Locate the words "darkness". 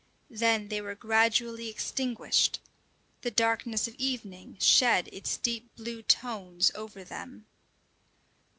3.29-3.87